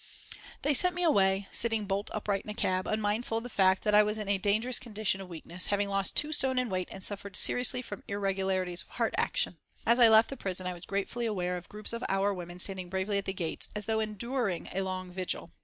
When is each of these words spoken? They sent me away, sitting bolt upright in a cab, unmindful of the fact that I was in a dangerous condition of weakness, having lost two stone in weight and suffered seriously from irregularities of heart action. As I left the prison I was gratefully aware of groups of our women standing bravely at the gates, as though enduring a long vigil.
They 0.63 0.73
sent 0.73 0.95
me 0.95 1.03
away, 1.03 1.47
sitting 1.51 1.85
bolt 1.85 2.09
upright 2.11 2.41
in 2.43 2.49
a 2.49 2.55
cab, 2.55 2.87
unmindful 2.87 3.37
of 3.37 3.43
the 3.43 3.51
fact 3.51 3.83
that 3.83 3.93
I 3.93 4.01
was 4.01 4.17
in 4.17 4.27
a 4.27 4.39
dangerous 4.39 4.79
condition 4.79 5.21
of 5.21 5.29
weakness, 5.29 5.67
having 5.67 5.89
lost 5.89 6.17
two 6.17 6.31
stone 6.31 6.57
in 6.57 6.71
weight 6.71 6.87
and 6.91 7.03
suffered 7.03 7.35
seriously 7.35 7.83
from 7.83 8.03
irregularities 8.07 8.81
of 8.81 8.87
heart 8.87 9.13
action. 9.15 9.59
As 9.85 9.99
I 9.99 10.09
left 10.09 10.31
the 10.31 10.37
prison 10.37 10.65
I 10.65 10.73
was 10.73 10.87
gratefully 10.87 11.27
aware 11.27 11.55
of 11.55 11.69
groups 11.69 11.93
of 11.93 12.03
our 12.09 12.33
women 12.33 12.57
standing 12.57 12.89
bravely 12.89 13.19
at 13.19 13.25
the 13.25 13.31
gates, 13.31 13.67
as 13.75 13.85
though 13.85 13.99
enduring 13.99 14.69
a 14.73 14.81
long 14.81 15.11
vigil. 15.11 15.51